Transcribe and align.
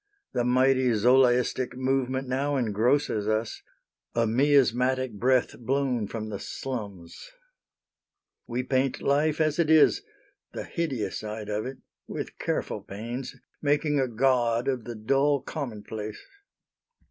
The 0.33 0.43
mighty 0.43 0.91
Zolaistic 0.95 1.75
Movement 1.77 2.27
now 2.27 2.55
Engrosses 2.55 3.27
us 3.27 3.61
a 4.15 4.25
miasmatic 4.25 5.13
breath 5.13 5.59
Blown 5.59 6.07
from 6.07 6.29
the 6.29 6.39
slums. 6.39 7.29
We 8.47 8.63
paint 8.63 9.03
life 9.03 9.39
as 9.39 9.59
it 9.59 9.69
is, 9.69 10.01
The 10.53 10.63
hideous 10.63 11.19
side 11.19 11.49
of 11.49 11.67
it, 11.67 11.77
with 12.07 12.39
careful 12.39 12.81
pains, 12.81 13.35
Making 13.61 13.99
a 13.99 14.07
god 14.07 14.67
of 14.67 14.85
the 14.85 14.95
dull 14.95 15.39
Commonplace. 15.39 16.19